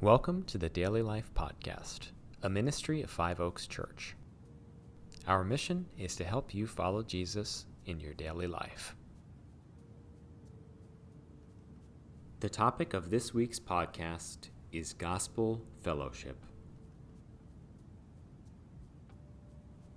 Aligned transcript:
Welcome 0.00 0.44
to 0.44 0.58
the 0.58 0.68
Daily 0.68 1.02
Life 1.02 1.28
Podcast, 1.34 2.10
a 2.44 2.48
ministry 2.48 3.02
of 3.02 3.10
Five 3.10 3.40
Oaks 3.40 3.66
Church. 3.66 4.14
Our 5.26 5.42
mission 5.42 5.86
is 5.98 6.14
to 6.14 6.24
help 6.24 6.54
you 6.54 6.68
follow 6.68 7.02
Jesus 7.02 7.66
in 7.84 7.98
your 7.98 8.14
daily 8.14 8.46
life. 8.46 8.94
The 12.38 12.48
topic 12.48 12.94
of 12.94 13.10
this 13.10 13.34
week's 13.34 13.58
podcast 13.58 14.50
is 14.70 14.92
Gospel 14.92 15.60
Fellowship. 15.82 16.44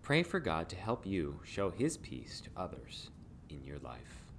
Pray 0.00 0.22
for 0.22 0.40
God 0.40 0.70
to 0.70 0.76
help 0.76 1.04
you 1.04 1.40
show 1.44 1.68
His 1.68 1.98
peace 1.98 2.40
to 2.40 2.50
others 2.56 3.10
in 3.50 3.62
your 3.64 3.78
life. 3.80 4.29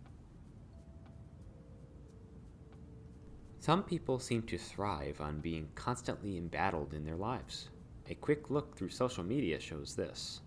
Some 3.62 3.84
people 3.84 4.18
seem 4.18 4.42
to 4.48 4.58
thrive 4.58 5.22
on 5.22 5.40
being 5.40 5.70
constantly 5.76 6.36
embattled 6.36 6.96
in 6.96 7.06
their 7.06 7.16
lives. 7.16 7.70
A 8.10 8.16
quick 8.16 8.50
look 8.50 8.76
through 8.76 8.90
social 8.90 9.24
media 9.24 9.60
shows 9.60 9.96
this. 9.96 10.42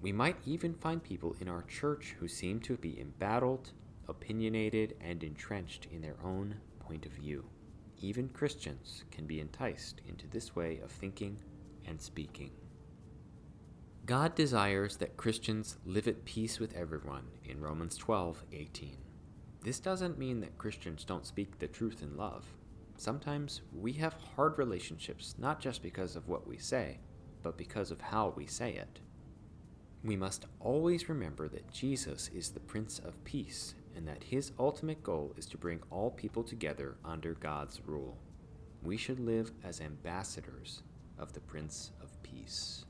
We 0.00 0.10
might 0.10 0.38
even 0.46 0.72
find 0.72 1.02
people 1.02 1.36
in 1.42 1.48
our 1.48 1.60
church 1.64 2.16
who 2.18 2.26
seem 2.26 2.60
to 2.60 2.78
be 2.78 2.98
embattled, 2.98 3.72
opinionated, 4.08 4.96
and 4.98 5.22
entrenched 5.22 5.86
in 5.92 6.00
their 6.00 6.16
own 6.24 6.56
point 6.80 7.04
of 7.04 7.12
view. 7.12 7.44
Even 8.00 8.30
Christians 8.30 9.04
can 9.10 9.26
be 9.26 9.40
enticed 9.40 10.00
into 10.08 10.26
this 10.26 10.56
way 10.56 10.80
of 10.82 10.90
thinking 10.90 11.36
and 11.86 12.00
speaking. 12.00 12.50
God 14.06 14.34
desires 14.34 14.96
that 14.96 15.18
Christians 15.18 15.76
live 15.84 16.08
at 16.08 16.24
peace 16.24 16.58
with 16.58 16.74
everyone 16.74 17.26
in 17.44 17.60
Romans 17.60 17.98
12:18. 17.98 18.96
This 19.64 19.80
doesn't 19.80 20.18
mean 20.18 20.40
that 20.40 20.58
Christians 20.58 21.04
don't 21.04 21.24
speak 21.24 21.58
the 21.58 21.66
truth 21.66 22.02
in 22.02 22.18
love. 22.18 22.44
Sometimes 22.98 23.62
we 23.72 23.94
have 23.94 24.14
hard 24.36 24.58
relationships 24.58 25.34
not 25.38 25.58
just 25.58 25.82
because 25.82 26.16
of 26.16 26.28
what 26.28 26.46
we 26.46 26.58
say, 26.58 26.98
but 27.42 27.56
because 27.56 27.90
of 27.90 28.02
how 28.02 28.34
we 28.36 28.44
say 28.44 28.74
it. 28.74 29.00
We 30.04 30.16
must 30.16 30.44
always 30.60 31.08
remember 31.08 31.48
that 31.48 31.72
Jesus 31.72 32.28
is 32.34 32.50
the 32.50 32.60
Prince 32.60 32.98
of 32.98 33.24
Peace 33.24 33.74
and 33.96 34.06
that 34.06 34.24
his 34.24 34.52
ultimate 34.58 35.02
goal 35.02 35.32
is 35.38 35.46
to 35.46 35.56
bring 35.56 35.80
all 35.90 36.10
people 36.10 36.42
together 36.42 36.96
under 37.02 37.32
God's 37.32 37.80
rule. 37.86 38.18
We 38.82 38.98
should 38.98 39.18
live 39.18 39.50
as 39.64 39.80
ambassadors 39.80 40.82
of 41.18 41.32
the 41.32 41.40
Prince 41.40 41.92
of 42.02 42.22
Peace. 42.22 42.84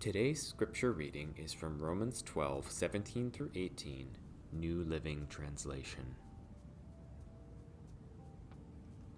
Today's 0.00 0.42
scripture 0.42 0.92
reading 0.92 1.34
is 1.36 1.52
from 1.52 1.78
Romans 1.78 2.22
12, 2.22 2.70
17 2.70 3.30
through 3.32 3.50
18, 3.54 4.08
New 4.50 4.82
Living 4.84 5.26
Translation. 5.28 6.14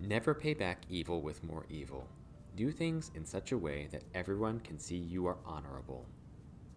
Never 0.00 0.34
pay 0.34 0.54
back 0.54 0.82
evil 0.88 1.22
with 1.22 1.44
more 1.44 1.66
evil. 1.70 2.08
Do 2.56 2.72
things 2.72 3.12
in 3.14 3.24
such 3.24 3.52
a 3.52 3.58
way 3.58 3.86
that 3.92 4.02
everyone 4.12 4.58
can 4.58 4.76
see 4.76 4.96
you 4.96 5.24
are 5.28 5.38
honorable. 5.46 6.04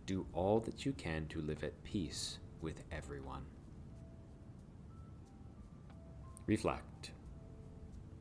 Do 0.06 0.28
all 0.34 0.60
that 0.60 0.86
you 0.86 0.92
can 0.92 1.26
to 1.30 1.42
live 1.42 1.64
at 1.64 1.84
peace 1.84 2.38
with 2.62 2.84
everyone. 2.92 3.46
Reflect. 6.46 7.10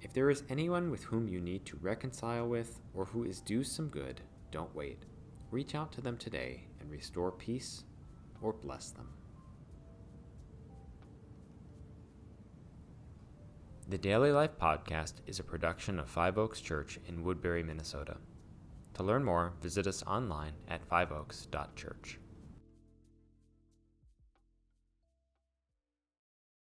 If 0.01 0.15
there 0.15 0.31
is 0.31 0.45
anyone 0.49 0.91
with 0.91 1.05
whom 1.05 1.29
you 1.29 1.43
need 1.43 1.67
to 1.67 1.77
reconcile 1.83 2.49
with 2.49 2.81
or 2.95 3.05
who 3.05 3.25
is 3.25 3.43
due 3.43 3.63
some 3.63 3.89
good, 3.89 4.23
don't 4.51 4.75
wait 4.75 5.05
reach 5.55 5.77
out 5.77 5.93
to 5.93 6.01
them 6.01 6.17
today 6.17 6.65
and 6.81 6.91
restore 6.91 7.31
peace 7.31 7.85
or 8.43 8.53
bless 8.53 8.91
them. 8.91 9.09
The 13.89 13.97
Daily 13.97 14.33
Life 14.33 14.59
Podcast 14.61 15.21
is 15.29 15.39
a 15.39 15.45
production 15.45 16.01
of 16.01 16.11
Five 16.11 16.39
Oaks 16.39 16.61
Church 16.61 16.99
in 17.07 17.23
Woodbury, 17.23 17.63
Minnesota. 17.63 18.17
To 18.95 19.05
learn 19.05 19.23
more, 19.23 19.53
visit 19.63 19.87
us 19.87 20.03
online 20.09 20.55
at 20.69 20.89
fiveoaks.church. 20.89 22.19